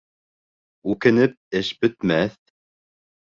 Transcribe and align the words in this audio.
Үкенеп, 0.93 1.35
эш 1.61 1.69
бөтмәҫ. 1.85 2.39